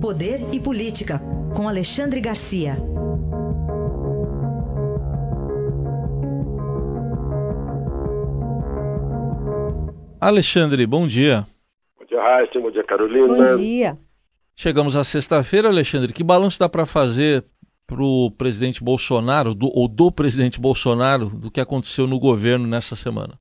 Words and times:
Poder 0.00 0.38
e 0.52 0.60
Política, 0.60 1.20
com 1.56 1.68
Alexandre 1.68 2.20
Garcia. 2.20 2.76
Alexandre, 10.20 10.86
bom 10.86 11.08
dia. 11.08 11.44
Bom 11.98 12.06
dia, 12.06 12.22
Raíssa. 12.22 12.60
Bom 12.60 12.70
dia, 12.70 12.84
Carolina. 12.84 13.26
Bom 13.26 13.56
dia. 13.56 13.98
Chegamos 14.54 14.94
à 14.94 15.02
sexta-feira, 15.02 15.66
Alexandre. 15.66 16.12
Que 16.12 16.22
balanço 16.22 16.60
dá 16.60 16.68
para 16.68 16.86
fazer 16.86 17.44
para 17.84 18.00
o 18.00 18.30
presidente 18.30 18.84
Bolsonaro, 18.84 19.52
do, 19.52 19.68
ou 19.74 19.88
do 19.88 20.12
presidente 20.12 20.60
Bolsonaro, 20.60 21.26
do 21.26 21.50
que 21.50 21.60
aconteceu 21.60 22.06
no 22.06 22.20
governo 22.20 22.68
nessa 22.68 22.94
semana? 22.94 23.34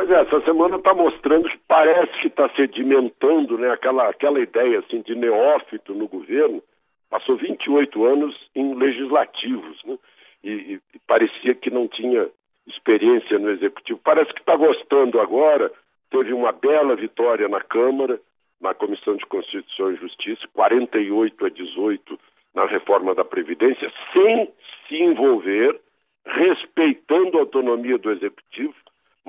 Pois 0.00 0.12
é, 0.12 0.22
essa 0.22 0.40
semana 0.46 0.76
está 0.76 0.94
mostrando 0.94 1.46
que 1.46 1.58
parece 1.68 2.10
que 2.22 2.28
está 2.28 2.48
sedimentando 2.56 3.58
né, 3.58 3.70
aquela, 3.70 4.08
aquela 4.08 4.40
ideia 4.40 4.78
assim, 4.78 5.02
de 5.02 5.14
neófito 5.14 5.92
no 5.92 6.08
governo. 6.08 6.62
Passou 7.10 7.36
28 7.36 8.02
anos 8.06 8.34
em 8.54 8.74
legislativos 8.76 9.78
né, 9.84 9.98
e, 10.42 10.80
e, 10.94 10.98
parecia 11.06 11.54
que 11.54 11.68
não 11.68 11.86
tinha 11.86 12.30
experiência 12.66 13.38
no 13.38 13.50
executivo. 13.50 14.00
Parece 14.02 14.32
que 14.32 14.40
está 14.40 14.56
gostando 14.56 15.20
agora. 15.20 15.70
Teve 16.10 16.32
uma 16.32 16.52
bela 16.52 16.96
vitória 16.96 17.46
na 17.46 17.60
Câmara, 17.60 18.18
na 18.58 18.72
Comissão 18.72 19.16
de 19.16 19.26
Constituição 19.26 19.92
e 19.92 19.96
Justiça, 19.96 20.48
48 20.54 21.44
a 21.44 21.50
18 21.50 22.18
na 22.54 22.64
reforma 22.64 23.14
da 23.14 23.22
Previdência, 23.22 23.92
sem 24.14 24.50
se 24.88 24.94
envolver, 24.94 25.78
respeitando 26.24 27.36
a 27.36 27.42
autonomia 27.42 27.98
do 27.98 28.10
Executivo, 28.10 28.74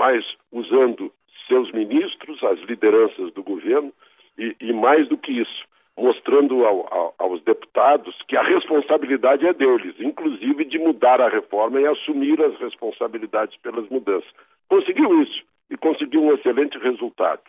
mas 0.02 0.26
usando 0.52 1.12
seus 1.48 1.72
ministros, 1.72 2.44
as 2.44 2.60
lideranças 2.62 3.32
do 3.34 3.44
governo, 3.44 3.94
e, 4.36 4.56
e 4.60 4.74
mais 4.74 5.08
do 5.08 5.16
que 5.16 5.32
isso, 5.32 5.64
mostrando 5.96 6.66
ao, 6.66 6.92
ao, 6.92 7.16
aos 7.20 7.44
deputados 7.44 8.18
que 8.28 8.36
a 8.36 8.42
responsabilidade 8.42 9.46
é 9.46 9.54
deles, 9.54 9.94
inclusive 10.00 10.66
de 10.66 10.80
mudar 10.80 11.22
a 11.22 11.30
reforma 11.30 11.80
e 11.80 11.86
assumir 11.86 12.42
as 12.42 12.60
responsabilidades 12.60 13.56
pelas 13.58 13.88
mudanças. 13.90 14.28
Conseguiu 14.68 15.22
isso 15.22 15.44
e 15.70 15.78
conseguiu 15.78 16.24
um 16.24 16.34
excelente 16.34 16.80
resultado. 16.80 17.44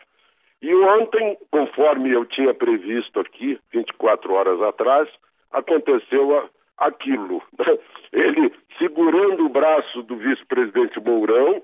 E 0.61 0.75
ontem, 0.75 1.35
conforme 1.49 2.11
eu 2.11 2.23
tinha 2.23 2.53
previsto 2.53 3.19
aqui, 3.19 3.59
24 3.71 4.31
horas 4.31 4.61
atrás, 4.61 5.09
aconteceu 5.51 6.47
aquilo. 6.77 7.41
Ele 8.13 8.53
segurando 8.77 9.43
o 9.43 9.49
braço 9.49 10.03
do 10.03 10.17
vice-presidente 10.17 10.99
Mourão, 10.99 11.63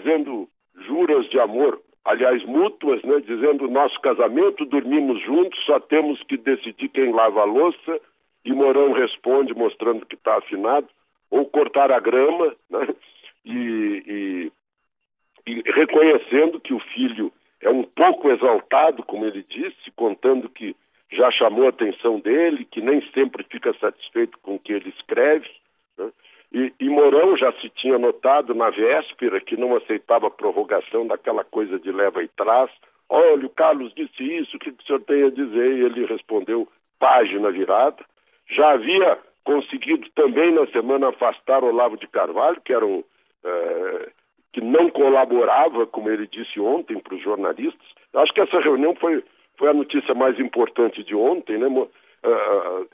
fazendo 0.00 0.48
juras 0.86 1.28
de 1.28 1.38
amor, 1.38 1.80
aliás, 2.04 2.42
mútuas, 2.44 3.02
né, 3.02 3.20
dizendo 3.20 3.68
nosso 3.68 4.00
casamento, 4.00 4.64
dormimos 4.64 5.20
juntos, 5.22 5.62
só 5.64 5.78
temos 5.78 6.22
que 6.24 6.36
decidir 6.36 6.88
quem 6.88 7.12
lava 7.12 7.42
a 7.42 7.44
louça, 7.44 8.00
e 8.44 8.52
Mourão 8.52 8.92
responde 8.92 9.54
mostrando 9.54 10.06
que 10.06 10.14
está 10.14 10.38
afinado, 10.38 10.88
ou 11.30 11.44
cortar 11.46 11.92
a 11.92 12.00
grama, 12.00 12.54
né, 12.70 12.88
e, 13.44 14.50
e, 15.46 15.52
e 15.52 15.62
reconhecendo 15.72 16.60
que 16.60 16.72
o 16.72 16.80
filho 16.80 17.32
é 17.60 17.68
um 17.68 17.82
pouco 17.82 18.30
exaltado, 18.30 19.02
como 19.02 19.26
ele 19.26 19.44
disse, 19.48 19.90
contando 19.94 20.48
que 20.48 20.74
já 21.12 21.30
chamou 21.32 21.66
a 21.66 21.70
atenção 21.70 22.20
dele, 22.20 22.64
que 22.64 22.80
nem 22.80 23.02
sempre 23.12 23.44
fica 23.50 23.74
satisfeito 23.74 24.38
com 24.38 24.54
o 24.54 24.58
que 24.58 24.72
ele 24.72 24.88
escreve. 24.96 25.48
E, 26.60 26.74
e 26.78 26.88
Mourão 26.90 27.36
já 27.36 27.52
se 27.54 27.70
tinha 27.70 27.98
notado 27.98 28.54
na 28.54 28.68
véspera 28.68 29.40
que 29.40 29.56
não 29.56 29.74
aceitava 29.76 30.26
a 30.26 30.30
prorrogação 30.30 31.06
daquela 31.06 31.42
coisa 31.42 31.78
de 31.78 31.90
leva 31.90 32.22
e 32.22 32.28
traz. 32.28 32.70
Olha, 33.08 33.46
o 33.46 33.50
Carlos 33.50 33.94
disse 33.94 34.22
isso, 34.22 34.56
o 34.56 34.60
que, 34.60 34.70
que 34.70 34.82
o 34.82 34.86
senhor 34.86 35.00
tem 35.02 35.24
a 35.24 35.30
dizer? 35.30 35.78
E 35.78 35.84
ele 35.84 36.04
respondeu, 36.04 36.68
página 36.98 37.50
virada. 37.50 38.04
Já 38.50 38.72
havia 38.72 39.18
conseguido 39.42 40.06
também 40.14 40.52
na 40.52 40.66
semana 40.66 41.08
afastar 41.08 41.64
Olavo 41.64 41.96
de 41.96 42.06
Carvalho, 42.06 42.60
que 42.60 42.72
era 42.72 42.84
um, 42.84 43.02
é, 43.42 44.10
que 44.52 44.60
não 44.60 44.90
colaborava, 44.90 45.86
como 45.86 46.10
ele 46.10 46.26
disse 46.26 46.60
ontem, 46.60 46.98
para 46.98 47.14
os 47.14 47.22
jornalistas. 47.22 47.88
Acho 48.14 48.34
que 48.34 48.40
essa 48.40 48.60
reunião 48.60 48.94
foi 48.96 49.24
foi 49.56 49.68
a 49.68 49.74
notícia 49.74 50.14
mais 50.14 50.40
importante 50.40 51.04
de 51.04 51.14
ontem, 51.14 51.58
né? 51.58 51.66
Uh, 51.68 52.88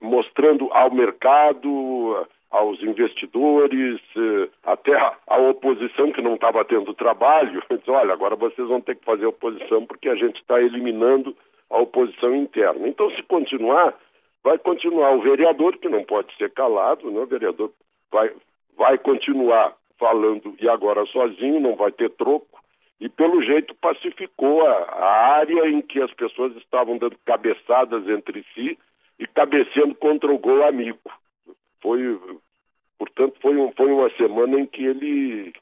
mostrando 0.00 0.72
ao 0.72 0.94
mercado, 0.94 2.28
aos 2.52 2.82
investidores, 2.82 3.98
uh, 4.14 4.50
até 4.62 4.94
a, 4.94 5.38
oposição 5.38 6.12
que 6.12 6.20
não 6.20 6.34
estava 6.34 6.64
tendo 6.64 6.92
trabalho, 6.92 7.62
diz, 7.72 7.88
olha, 7.88 8.12
agora 8.12 8.36
vocês 8.36 8.68
vão 8.68 8.80
ter 8.80 8.94
que 8.94 9.04
fazer 9.04 9.24
oposição 9.26 9.86
porque 9.86 10.08
a 10.08 10.14
gente 10.14 10.36
está 10.36 10.60
eliminando 10.60 11.34
a 11.70 11.78
oposição 11.78 12.36
interna. 12.36 12.86
Então, 12.86 13.10
se 13.12 13.22
continuar, 13.22 13.94
vai 14.44 14.58
continuar 14.58 15.12
o 15.12 15.22
vereador, 15.22 15.78
que 15.78 15.88
não 15.88 16.04
pode 16.04 16.36
ser 16.36 16.50
calado, 16.50 17.10
né? 17.10 17.20
o 17.20 17.26
vereador 17.26 17.72
vai, 18.10 18.30
vai 18.76 18.98
continuar 18.98 19.74
falando 19.98 20.54
e 20.60 20.68
agora 20.68 21.06
sozinho, 21.06 21.58
não 21.58 21.74
vai 21.74 21.90
ter 21.90 22.10
troco, 22.10 22.60
e 23.00 23.08
pelo 23.08 23.42
jeito 23.42 23.74
pacificou 23.76 24.66
a, 24.66 24.72
a, 24.72 25.36
área 25.38 25.68
em 25.70 25.80
que 25.80 26.00
as 26.00 26.12
pessoas 26.12 26.54
estavam 26.56 26.98
dando 26.98 27.16
cabeçadas 27.24 28.06
entre 28.08 28.44
si 28.54 28.78
e 29.18 29.26
cabeceando 29.26 29.94
contra 29.94 30.30
o 30.30 30.38
gol 30.38 30.62
amigo. 30.64 30.98
Foi, 31.80 31.98
portanto, 33.04 33.34
foi, 33.40 33.56
um, 33.56 33.72
foi 33.72 33.92
uma 33.92 34.10
semana 34.10 34.60
em 34.60 34.66
que 34.66 34.84
ele 34.84 35.52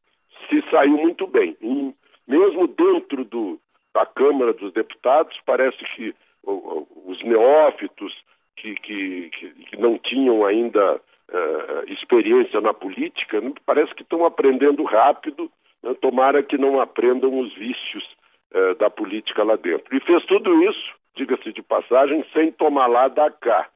se 0.48 0.62
saiu 0.70 0.98
muito 0.98 1.26
bem. 1.26 1.56
E 1.62 1.94
mesmo 2.28 2.66
dentro 2.66 3.24
do, 3.24 3.58
da 3.94 4.04
Câmara 4.04 4.52
dos 4.52 4.72
Deputados, 4.72 5.38
parece 5.46 5.78
que 5.96 6.14
os 6.44 7.22
neófitos 7.22 8.14
que, 8.56 8.74
que, 8.76 9.30
que 9.30 9.76
não 9.78 9.98
tinham 9.98 10.44
ainda 10.44 10.96
uh, 10.96 11.92
experiência 11.92 12.60
na 12.60 12.74
política, 12.74 13.40
parece 13.64 13.94
que 13.94 14.02
estão 14.02 14.24
aprendendo 14.24 14.82
rápido 14.84 15.50
né, 15.82 15.94
tomara 16.00 16.42
que 16.42 16.58
não 16.58 16.80
aprendam 16.80 17.38
os 17.38 17.54
vícios 17.54 18.04
eh, 18.52 18.74
da 18.74 18.90
política 18.90 19.42
lá 19.44 19.56
dentro. 19.56 19.96
E 19.96 20.00
fez 20.00 20.24
tudo 20.26 20.62
isso, 20.64 20.94
diga-se 21.16 21.52
de 21.52 21.62
passagem, 21.62 22.24
sem 22.32 22.52
tomar 22.52 22.86
lá 22.86 23.08
da 23.08 23.30
cá, 23.30 23.68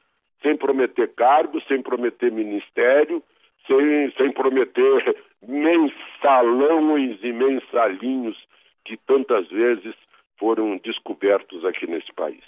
sem 0.43 0.57
prometer 0.57 1.15
cargo, 1.15 1.61
sem 1.63 1.81
prometer 1.81 2.31
ministério, 2.31 3.23
sem, 3.67 4.13
sem 4.17 4.33
prometer 4.33 5.17
mensalões 5.47 7.19
e 7.23 7.33
mensalinhos 7.33 8.37
que 8.85 8.97
tantas 8.97 9.49
vezes 9.49 9.95
foram 10.39 10.79
descobertos 10.79 11.65
aqui 11.65 11.87
nesse 11.87 12.13
país. 12.13 12.43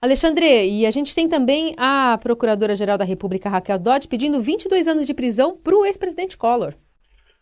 Alexandre, 0.00 0.44
e 0.44 0.86
a 0.86 0.90
gente 0.90 1.14
tem 1.14 1.28
também 1.28 1.74
a 1.78 2.18
Procuradora-Geral 2.22 2.98
da 2.98 3.04
República, 3.04 3.48
Raquel 3.48 3.78
Dodge, 3.78 4.08
pedindo 4.08 4.40
22 4.40 4.86
anos 4.88 5.06
de 5.06 5.14
prisão 5.14 5.56
para 5.56 5.74
o 5.74 5.84
ex-presidente 5.84 6.36
Collor. 6.36 6.74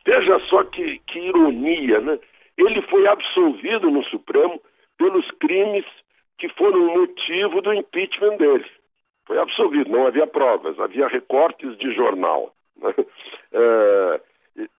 Veja 0.06 0.38
só 0.48 0.62
que, 0.64 1.00
que 1.06 1.18
ironia, 1.18 2.00
né? 2.00 2.18
Ele 2.56 2.80
foi 2.82 3.06
absolvido 3.08 3.90
no 3.90 4.04
Supremo 4.04 4.60
pelos 4.96 5.28
crimes 5.32 5.84
que 6.38 6.48
foram 6.50 6.94
motivo 6.94 7.60
do 7.60 7.72
impeachment 7.72 8.36
dele. 8.36 8.64
Foi 9.26 9.38
absolvido, 9.38 9.90
não 9.90 10.06
havia 10.06 10.26
provas, 10.26 10.78
havia 10.78 11.08
recortes 11.08 11.76
de 11.78 11.92
jornal. 11.94 12.54
Né? 12.76 12.94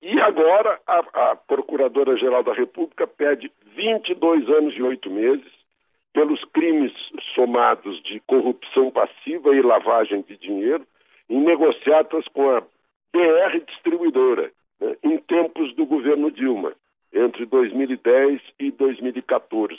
E 0.02 0.22
agora 0.22 0.80
a, 0.88 1.32
a 1.32 1.36
Procuradora-Geral 1.36 2.44
da 2.44 2.54
República 2.54 3.06
pede 3.06 3.52
22 3.76 4.48
anos 4.50 4.74
e 4.74 4.82
8 4.82 5.10
meses 5.10 5.52
pelos 6.14 6.42
crimes 6.46 6.94
somados 7.34 8.02
de 8.04 8.22
corrupção 8.22 8.90
passiva 8.90 9.54
e 9.54 9.62
lavagem 9.62 10.22
de 10.22 10.38
dinheiro 10.38 10.88
em 11.30 11.42
negociatas 11.42 12.26
com 12.30 12.50
a 12.52 12.62
BR 12.62 13.60
Distribuidora, 13.68 14.50
né, 14.80 14.96
em 15.04 15.18
tempos 15.18 15.76
do 15.76 15.86
governo 15.86 16.32
Dilma, 16.32 16.74
entre 17.14 17.46
2010 17.46 18.42
e 18.60 18.72
2014. 18.72 19.78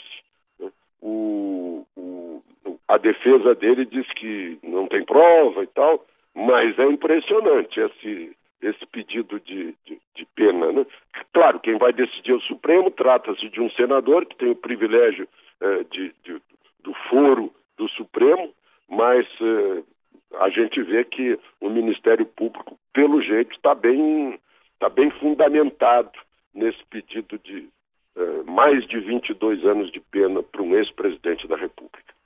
A 2.97 2.99
defesa 2.99 3.53
dele 3.53 3.85
diz 3.85 4.11
que 4.13 4.57
não 4.63 4.87
tem 4.87 5.05
prova 5.05 5.63
e 5.63 5.67
tal, 5.67 6.03
mas 6.33 6.77
é 6.79 6.85
impressionante 6.85 7.79
esse, 7.79 8.35
esse 8.59 8.83
pedido 8.87 9.39
de, 9.39 9.75
de, 9.85 10.01
de 10.15 10.25
pena. 10.33 10.71
Né? 10.71 10.83
Claro, 11.31 11.59
quem 11.59 11.77
vai 11.77 11.93
decidir 11.93 12.31
é 12.31 12.33
o 12.33 12.41
Supremo, 12.41 12.89
trata-se 12.89 13.49
de 13.49 13.61
um 13.61 13.69
senador 13.69 14.25
que 14.25 14.35
tem 14.35 14.49
o 14.49 14.55
privilégio 14.55 15.27
eh, 15.61 15.85
de, 15.91 16.11
de, 16.23 16.41
do 16.83 16.91
foro 17.07 17.53
do 17.77 17.87
Supremo, 17.89 18.51
mas 18.89 19.27
eh, 19.41 19.83
a 20.39 20.49
gente 20.49 20.81
vê 20.81 21.03
que 21.03 21.37
o 21.61 21.69
Ministério 21.69 22.25
Público, 22.25 22.79
pelo 22.93 23.21
jeito, 23.21 23.55
está 23.55 23.75
bem 23.75 24.39
está 24.73 24.89
bem 24.89 25.11
fundamentado 25.11 26.11
nesse 26.51 26.83
pedido 26.85 27.37
de 27.37 27.69
uh, 28.15 28.43
mais 28.51 28.87
de 28.87 28.99
22 28.99 29.63
anos 29.65 29.91
de 29.91 29.99
pena 29.99 30.41
para 30.41 30.63
um 30.63 30.75
ex-presidente 30.75 31.47
da 31.47 31.57
República. 31.57 32.16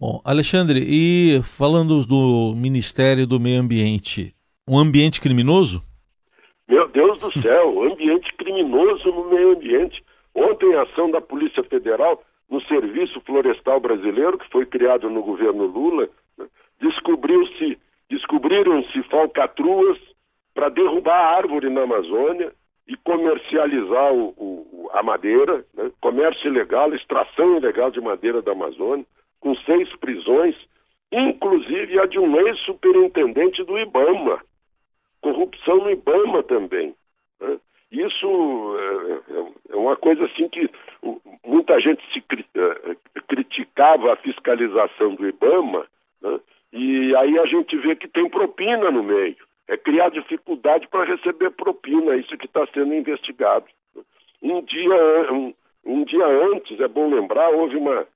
Bom, 0.00 0.18
Alexandre, 0.24 0.80
e 0.80 1.42
falando 1.42 2.06
do 2.06 2.54
Ministério 2.56 3.26
do 3.26 3.38
Meio 3.38 3.60
Ambiente, 3.60 4.34
um 4.66 4.78
ambiente 4.78 5.20
criminoso? 5.20 5.82
Meu 6.66 6.88
Deus 6.88 7.20
do 7.20 7.30
céu, 7.42 7.82
ambiente 7.82 8.32
criminoso 8.38 9.10
no 9.10 9.28
meio 9.28 9.52
ambiente. 9.52 10.02
Ontem, 10.34 10.74
a 10.74 10.84
ação 10.84 11.10
da 11.10 11.20
Polícia 11.20 11.62
Federal 11.64 12.22
no 12.48 12.62
Serviço 12.62 13.20
Florestal 13.26 13.78
Brasileiro, 13.78 14.38
que 14.38 14.48
foi 14.50 14.64
criado 14.64 15.10
no 15.10 15.22
governo 15.22 15.66
Lula, 15.66 16.08
né? 16.38 16.46
descobriu-se, 16.80 17.76
descobriram-se 18.08 19.02
falcatruas 19.02 19.98
para 20.54 20.70
derrubar 20.70 21.12
a 21.12 21.36
árvore 21.36 21.68
na 21.68 21.82
Amazônia 21.82 22.54
e 22.88 22.96
comercializar 22.96 24.14
o, 24.14 24.32
o, 24.38 24.90
a 24.94 25.02
madeira, 25.02 25.62
né? 25.74 25.90
comércio 26.00 26.48
ilegal, 26.48 26.94
extração 26.94 27.58
ilegal 27.58 27.90
de 27.90 28.00
madeira 28.00 28.40
da 28.40 28.52
Amazônia, 28.52 29.04
com 29.40 29.54
seis 29.56 29.88
prisões, 29.96 30.54
inclusive 31.10 31.98
a 31.98 32.06
de 32.06 32.18
um 32.18 32.36
ex-superintendente 32.46 33.64
do 33.64 33.78
IBAMA. 33.78 34.40
Corrupção 35.20 35.78
no 35.78 35.90
IBAMA 35.90 36.42
também. 36.44 36.94
Né? 37.40 37.58
Isso 37.90 38.76
é, 38.78 39.32
é, 39.32 39.74
é, 39.74 39.76
uma 39.76 39.96
coisa 39.96 40.24
assim 40.26 40.48
que 40.48 40.70
muita 41.44 41.80
gente 41.80 42.02
se 42.12 42.22
é, 42.54 42.96
criticava 43.26 44.12
a 44.12 44.16
fiscalização 44.16 45.14
do 45.16 45.28
IBAMA, 45.28 45.86
né? 46.22 46.40
e 46.72 47.16
aí 47.16 47.38
a 47.38 47.46
gente 47.46 47.76
vê 47.78 47.96
que 47.96 48.06
tem 48.06 48.28
propina 48.28 48.90
no 48.90 49.02
meio. 49.02 49.36
É 49.66 49.76
criar 49.76 50.10
dificuldade 50.10 50.88
para 50.88 51.04
receber 51.04 51.50
propina, 51.50 52.16
isso 52.16 52.36
que 52.36 52.46
está 52.46 52.66
sendo 52.74 52.92
investigado. 52.92 53.66
Um 54.42 54.62
dia, 54.62 55.32
um, 55.32 55.54
um 55.84 56.04
dia 56.04 56.26
antes, 56.26 56.80
é 56.80 56.88
bom 56.88 57.08
lembrar, 57.08 57.50
houve 57.50 57.76
uma, 57.76 58.06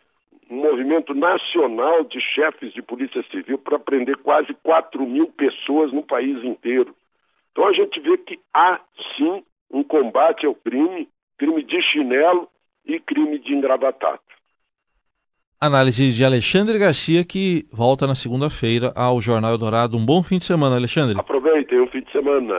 um 0.55 0.63
movimento 0.63 1.13
nacional 1.13 2.05
de 2.05 2.21
chefes 2.21 2.73
de 2.73 2.81
polícia 2.81 3.23
civil 3.31 3.59
para 3.59 3.79
prender 3.79 4.17
quase 4.19 4.55
4 4.63 5.05
mil 5.05 5.27
pessoas 5.27 5.93
no 5.93 6.03
país 6.03 6.43
inteiro. 6.45 6.95
Então 7.51 7.67
a 7.67 7.73
gente 7.73 8.01
vê 8.01 8.17
que 8.19 8.39
há 8.55 8.81
sim 9.17 9.43
um 9.71 9.83
combate 9.83 10.47
ao 10.47 10.55
crime, 10.55 11.09
crime 11.37 11.63
de 11.65 11.83
chinelo 11.83 12.49
e 12.87 13.01
crime 13.01 13.39
de 13.39 13.53
engravatato. 13.53 14.23
Análise 15.61 16.13
de 16.13 16.25
Alexandre 16.25 16.79
Garcia, 16.79 17.25
que 17.25 17.67
volta 17.73 18.07
na 18.07 18.15
segunda-feira 18.15 18.93
ao 18.95 19.21
Jornal 19.21 19.53
Eldorado. 19.53 19.97
Um 19.97 20.05
bom 20.05 20.23
fim 20.23 20.39
de 20.39 20.45
semana, 20.45 20.77
Alexandre. 20.77 21.19
Aproveitem 21.19 21.81
um 21.81 21.87
fim 21.87 22.03
de 22.03 22.13
semana. 22.13 22.55